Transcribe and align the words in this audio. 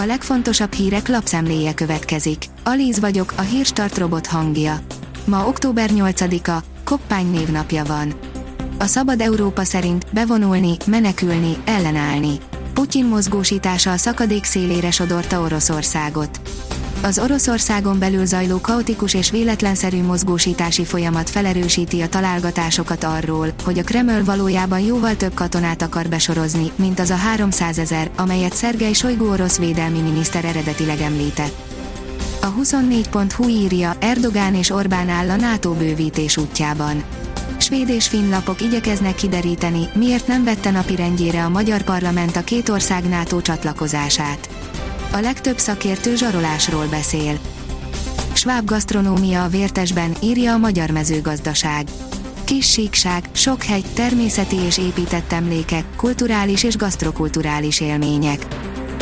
A 0.00 0.04
legfontosabb 0.04 0.72
hírek 0.72 1.08
lapszemléje 1.08 1.74
következik. 1.74 2.44
Alíz 2.64 3.00
vagyok, 3.00 3.32
a 3.36 3.40
hírstart 3.40 3.98
robot 3.98 4.26
hangja. 4.26 4.80
Ma 5.24 5.46
október 5.46 5.90
8-a, 5.92 6.64
Koppány 6.84 7.30
névnapja 7.30 7.84
van. 7.84 8.14
A 8.78 8.84
Szabad 8.86 9.20
Európa 9.20 9.64
szerint 9.64 10.06
bevonulni, 10.12 10.76
menekülni, 10.86 11.56
ellenállni. 11.64 12.38
Putyin 12.74 13.04
mozgósítása 13.04 13.92
a 13.92 13.96
szakadék 13.96 14.44
szélére 14.44 14.90
sodorta 14.90 15.40
Oroszországot. 15.40 16.40
Az 17.02 17.18
Oroszországon 17.18 17.98
belül 17.98 18.26
zajló 18.26 18.60
kaotikus 18.60 19.14
és 19.14 19.30
véletlenszerű 19.30 20.02
mozgósítási 20.02 20.84
folyamat 20.84 21.30
felerősíti 21.30 22.00
a 22.00 22.08
találgatásokat 22.08 23.04
arról, 23.04 23.48
hogy 23.64 23.78
a 23.78 23.82
Kreml 23.82 24.24
valójában 24.24 24.80
jóval 24.80 25.16
több 25.16 25.34
katonát 25.34 25.82
akar 25.82 26.08
besorozni, 26.08 26.70
mint 26.76 27.00
az 27.00 27.10
a 27.10 27.14
300 27.14 27.78
ezer, 27.78 28.10
amelyet 28.16 28.54
Szergej 28.54 28.92
Sojgu 28.92 29.30
orosz 29.30 29.58
védelmi 29.58 30.00
miniszter 30.00 30.44
eredetileg 30.44 31.00
említett. 31.00 31.54
A 32.40 32.54
24.hu 32.54 33.48
írja, 33.48 33.96
Erdogán 34.00 34.54
és 34.54 34.70
Orbán 34.70 35.08
áll 35.08 35.30
a 35.30 35.36
NATO 35.36 35.72
bővítés 35.72 36.36
útjában. 36.36 37.02
Svéd 37.58 37.88
és 37.88 38.08
finn 38.08 38.30
lapok 38.30 38.60
igyekeznek 38.60 39.14
kideríteni, 39.14 39.88
miért 39.94 40.26
nem 40.26 40.44
vette 40.44 40.70
napirendjére 40.70 41.44
a 41.44 41.48
magyar 41.48 41.82
parlament 41.82 42.36
a 42.36 42.44
két 42.44 42.68
ország 42.68 43.08
NATO 43.08 43.40
csatlakozását 43.40 44.48
a 45.12 45.20
legtöbb 45.20 45.58
szakértő 45.58 46.16
zsarolásról 46.16 46.86
beszél. 46.86 47.38
Schwab 48.32 48.64
gasztronómia 48.64 49.44
a 49.44 49.48
vértesben, 49.48 50.12
írja 50.22 50.52
a 50.52 50.58
Magyar 50.58 50.90
Mezőgazdaság. 50.90 51.86
Kis 52.44 52.70
síkság, 52.70 53.28
sok 53.32 53.62
hegy, 53.62 53.84
természeti 53.94 54.56
és 54.56 54.78
épített 54.78 55.32
emlékek, 55.32 55.84
kulturális 55.96 56.62
és 56.62 56.76
gasztrokulturális 56.76 57.80
élmények. 57.80 58.46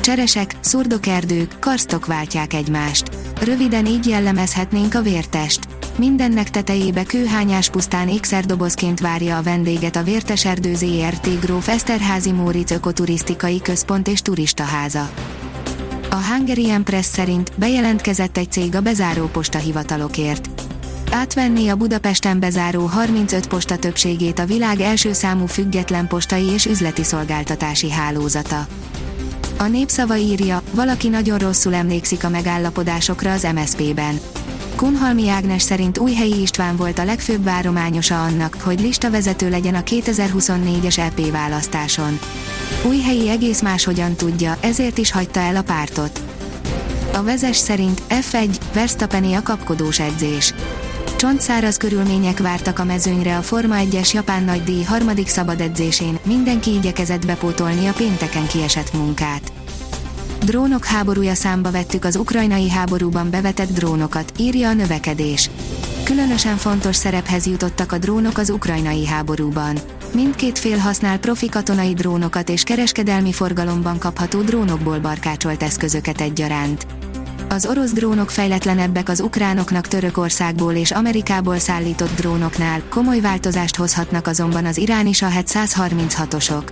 Cseresek, 0.00 0.56
szurdokerdők, 0.60 1.56
karstok 1.58 2.06
váltják 2.06 2.54
egymást. 2.54 3.08
Röviden 3.42 3.86
így 3.86 4.06
jellemezhetnénk 4.06 4.94
a 4.94 5.02
vértest. 5.02 5.60
Mindennek 5.96 6.50
tetejébe 6.50 7.04
kőhányás 7.04 7.70
pusztán 7.70 8.08
ékszerdobozként 8.08 9.00
várja 9.00 9.36
a 9.36 9.42
vendéget 9.42 9.96
a 9.96 10.02
Vértes 10.02 10.44
Erdő 10.44 10.74
ZRT 10.74 11.40
Gróf 11.40 11.68
Eszterházi 11.68 12.32
Móric 12.32 12.70
Ökoturisztikai 12.70 13.60
Központ 13.60 14.08
és 14.08 14.22
Turistaháza. 14.22 15.10
A 16.10 16.16
Hungarian 16.16 16.84
Press 16.84 17.06
szerint 17.06 17.52
bejelentkezett 17.56 18.36
egy 18.36 18.52
cég 18.52 18.74
a 18.74 18.80
bezáró 18.80 19.26
postahivatalokért. 19.26 20.48
Átvenné 21.10 21.68
a 21.68 21.76
Budapesten 21.76 22.40
bezáró 22.40 22.84
35 22.84 23.48
posta 23.48 23.76
többségét 23.76 24.38
a 24.38 24.44
világ 24.44 24.80
első 24.80 25.12
számú 25.12 25.46
független 25.46 26.06
postai 26.06 26.44
és 26.44 26.66
üzleti 26.66 27.02
szolgáltatási 27.02 27.90
hálózata. 27.90 28.66
A 29.58 29.66
népszava 29.66 30.16
írja, 30.16 30.62
valaki 30.72 31.08
nagyon 31.08 31.38
rosszul 31.38 31.74
emlékszik 31.74 32.24
a 32.24 32.28
megállapodásokra 32.28 33.32
az 33.32 33.46
MSZP-ben. 33.54 34.20
Kunhalmi 34.80 35.28
Ágnes 35.28 35.62
szerint 35.62 35.98
Újhelyi 35.98 36.40
István 36.40 36.76
volt 36.76 36.98
a 36.98 37.04
legfőbb 37.04 37.44
várományosa 37.44 38.24
annak, 38.24 38.56
hogy 38.62 38.80
listavezető 38.80 39.50
legyen 39.50 39.74
a 39.74 39.82
2024-es 39.82 40.98
EP 40.98 41.30
választáson. 41.30 42.18
Újhelyi 42.84 43.28
egész 43.28 43.60
máshogyan 43.62 44.14
tudja, 44.14 44.56
ezért 44.60 44.98
is 44.98 45.12
hagyta 45.12 45.40
el 45.40 45.56
a 45.56 45.62
pártot. 45.62 46.20
A 47.12 47.22
vezes 47.22 47.56
szerint 47.56 48.02
F1, 48.08 48.56
Verstappeni 48.72 49.34
a 49.34 49.42
kapkodós 49.42 50.00
edzés. 50.00 50.54
Csontszáraz 51.16 51.76
körülmények 51.76 52.38
vártak 52.38 52.78
a 52.78 52.84
mezőnyre 52.84 53.36
a 53.36 53.42
Forma 53.42 53.76
1-es 53.78 54.12
japán 54.12 54.42
nagydíj 54.44 54.82
harmadik 54.82 55.28
szabad 55.28 55.60
edzésén, 55.60 56.18
mindenki 56.24 56.74
igyekezett 56.74 57.26
bepótolni 57.26 57.86
a 57.86 57.92
pénteken 57.92 58.46
kiesett 58.46 58.92
munkát. 58.92 59.52
Drónok 60.44 60.84
háborúja 60.84 61.34
számba 61.34 61.70
vettük 61.70 62.04
az 62.04 62.16
ukrajnai 62.16 62.70
háborúban 62.70 63.30
bevetett 63.30 63.70
drónokat, 63.70 64.32
írja 64.38 64.68
a 64.68 64.72
növekedés. 64.72 65.50
Különösen 66.04 66.56
fontos 66.56 66.96
szerephez 66.96 67.46
jutottak 67.46 67.92
a 67.92 67.98
drónok 67.98 68.38
az 68.38 68.50
ukrajnai 68.50 69.06
háborúban. 69.06 69.78
Mindkét 70.14 70.58
fél 70.58 70.76
használ 70.78 71.18
profi 71.18 71.48
katonai 71.48 71.94
drónokat 71.94 72.48
és 72.48 72.62
kereskedelmi 72.62 73.32
forgalomban 73.32 73.98
kapható 73.98 74.40
drónokból 74.40 74.98
barkácsolt 74.98 75.62
eszközöket 75.62 76.20
egyaránt. 76.20 76.86
Az 77.48 77.66
orosz 77.66 77.92
drónok 77.92 78.30
fejletlenebbek 78.30 79.08
az 79.08 79.20
ukránoknak 79.20 79.86
Törökországból 79.86 80.74
és 80.74 80.90
Amerikából 80.90 81.58
szállított 81.58 82.14
drónoknál, 82.16 82.82
komoly 82.88 83.20
változást 83.20 83.76
hozhatnak 83.76 84.26
azonban 84.26 84.64
az 84.64 84.78
iráni 84.78 85.12
Sahet 85.12 85.50
136-osok. 85.52 86.62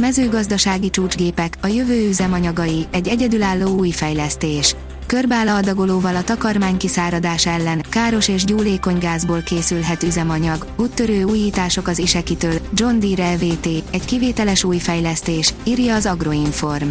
Mezőgazdasági 0.00 0.90
csúcsgépek, 0.90 1.58
a 1.60 1.66
jövő 1.66 2.08
üzemanyagai, 2.08 2.86
egy 2.90 3.08
egyedülálló 3.08 3.78
új 3.78 3.90
fejlesztés. 3.90 4.76
Körbála 5.06 5.54
adagolóval 5.54 6.16
a 6.16 6.22
takarmány 6.22 6.76
kiszáradás 6.76 7.46
ellen, 7.46 7.82
káros 7.90 8.28
és 8.28 8.44
gyúlékony 8.44 8.98
gázból 8.98 9.42
készülhet 9.42 10.02
üzemanyag, 10.02 10.66
úttörő 10.76 11.22
újítások 11.22 11.88
az 11.88 11.98
isekitől, 11.98 12.58
John 12.74 12.98
Deere 12.98 13.34
LVT, 13.34 13.66
egy 13.90 14.04
kivételes 14.04 14.64
új 14.64 14.78
fejlesztés, 14.78 15.54
írja 15.64 15.94
az 15.94 16.06
Agroinform. 16.06 16.88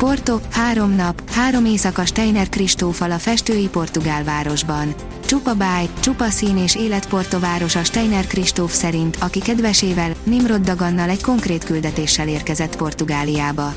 Porto, 0.00 0.40
három 0.50 0.94
nap, 0.94 1.30
három 1.30 1.64
éjszaka 1.64 2.04
Steiner 2.04 2.48
Kristófal 2.48 3.10
a 3.10 3.18
festői 3.18 3.68
portugál 3.68 4.24
városban. 4.24 4.94
Csupa 5.26 5.54
báj, 5.54 5.88
csupa 6.00 6.28
szín 6.28 6.56
és 6.58 6.76
élet 6.76 7.08
Porto 7.08 7.38
városa 7.38 7.84
Steiner 7.84 8.26
Kristóf 8.26 8.72
szerint, 8.72 9.16
aki 9.20 9.40
kedvesével, 9.40 10.12
Nimrod 10.22 10.60
Dagannal 10.60 11.08
egy 11.08 11.22
konkrét 11.22 11.64
küldetéssel 11.64 12.28
érkezett 12.28 12.76
Portugáliába. 12.76 13.74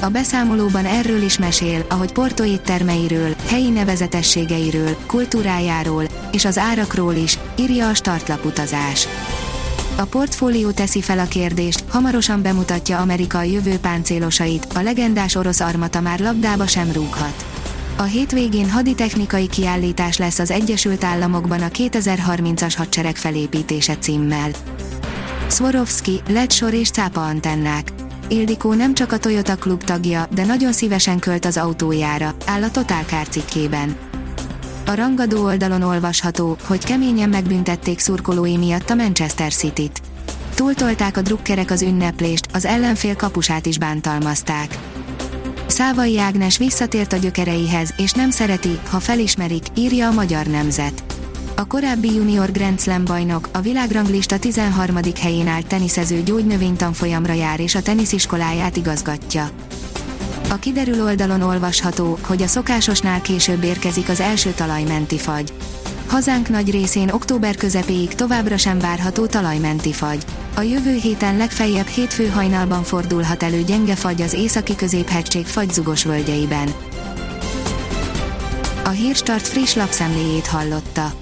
A 0.00 0.08
beszámolóban 0.08 0.84
erről 0.84 1.22
is 1.22 1.38
mesél, 1.38 1.84
ahogy 1.88 2.12
Porto 2.12 2.44
éttermeiről, 2.44 3.34
helyi 3.46 3.70
nevezetességeiről, 3.70 4.96
kultúrájáról, 5.06 6.04
és 6.32 6.44
az 6.44 6.58
árakról 6.58 7.14
is, 7.14 7.38
írja 7.58 7.88
a 7.88 7.94
startlap 7.94 8.44
utazás. 8.44 9.08
A 9.96 10.04
portfólió 10.04 10.70
teszi 10.70 11.02
fel 11.02 11.18
a 11.18 11.24
kérdést, 11.24 11.84
hamarosan 11.88 12.42
bemutatja 12.42 12.98
Amerika 12.98 13.38
a 13.38 13.42
jövő 13.42 13.78
páncélosait, 13.78 14.66
a 14.74 14.80
legendás 14.80 15.34
orosz 15.34 15.60
armata 15.60 16.00
már 16.00 16.20
labdába 16.20 16.66
sem 16.66 16.92
rúghat. 16.92 17.44
A 17.96 18.02
hétvégén 18.02 18.70
haditechnikai 18.70 19.48
kiállítás 19.48 20.16
lesz 20.16 20.38
az 20.38 20.50
Egyesült 20.50 21.04
Államokban 21.04 21.62
a 21.62 21.68
2030-as 21.68 22.74
hadsereg 22.76 23.16
felépítése 23.16 23.96
címmel. 23.96 24.50
Swarovski, 25.48 26.20
LED 26.28 26.50
sor 26.52 26.74
és 26.74 26.90
cápa 26.90 27.24
antennák. 27.24 27.92
Ildikó 28.28 28.72
nem 28.72 28.94
csak 28.94 29.12
a 29.12 29.18
Toyota 29.18 29.56
klub 29.56 29.84
tagja, 29.84 30.26
de 30.34 30.44
nagyon 30.44 30.72
szívesen 30.72 31.18
költ 31.18 31.44
az 31.44 31.56
autójára, 31.56 32.34
áll 32.46 32.62
a 32.62 32.70
Total 32.70 33.02
Car 33.02 33.28
cikkében. 33.28 34.11
A 34.86 34.94
rangadó 34.94 35.44
oldalon 35.44 35.82
olvasható, 35.82 36.56
hogy 36.64 36.84
keményen 36.84 37.28
megbüntették 37.28 37.98
szurkolói 37.98 38.56
miatt 38.56 38.90
a 38.90 38.94
Manchester 38.94 39.52
City-t. 39.52 40.00
Túltolták 40.54 41.16
a 41.16 41.22
drukkerek 41.22 41.70
az 41.70 41.82
ünneplést, 41.82 42.46
az 42.52 42.64
ellenfél 42.64 43.16
kapusát 43.16 43.66
is 43.66 43.78
bántalmazták. 43.78 44.78
Szávai 45.66 46.18
Ágnes 46.18 46.58
visszatért 46.58 47.12
a 47.12 47.16
gyökereihez, 47.16 47.94
és 47.96 48.12
nem 48.12 48.30
szereti, 48.30 48.78
ha 48.90 49.00
felismerik, 49.00 49.64
írja 49.74 50.08
a 50.08 50.12
magyar 50.12 50.46
nemzet. 50.46 51.02
A 51.56 51.66
korábbi 51.66 52.14
junior 52.14 52.52
Grand 52.52 52.80
Slam 52.80 53.04
bajnok, 53.04 53.48
a 53.52 53.60
világranglista 53.60 54.38
13. 54.38 54.98
helyén 55.20 55.48
állt 55.48 55.66
teniszező 55.66 56.22
gyógynövénytanfolyamra 56.22 57.32
jár 57.32 57.60
és 57.60 57.74
a 57.74 57.82
tenisziskoláját 57.82 58.76
igazgatja. 58.76 59.50
A 60.52 60.58
kiderül 60.58 61.02
oldalon 61.02 61.40
olvasható, 61.40 62.18
hogy 62.22 62.42
a 62.42 62.46
szokásosnál 62.46 63.20
később 63.20 63.62
érkezik 63.62 64.08
az 64.08 64.20
első 64.20 64.50
talajmenti 64.50 65.18
fagy. 65.18 65.52
Hazánk 66.06 66.48
nagy 66.48 66.70
részén 66.70 67.10
október 67.10 67.56
közepéig 67.56 68.14
továbbra 68.14 68.56
sem 68.56 68.78
várható 68.78 69.26
talajmenti 69.26 69.92
fagy. 69.92 70.24
A 70.56 70.60
jövő 70.60 70.94
héten 70.94 71.36
legfeljebb 71.36 71.86
hétfő 71.86 72.28
hajnalban 72.28 72.82
fordulhat 72.82 73.42
elő 73.42 73.62
gyenge 73.62 73.94
fagy 73.94 74.22
az 74.22 74.32
északi 74.32 74.76
középhegység 74.76 75.46
fagyzugos 75.46 76.04
völgyeiben. 76.04 76.68
A 78.84 78.88
Hírstart 78.88 79.46
friss 79.46 79.74
lapszemléjét 79.74 80.46
hallotta. 80.46 81.21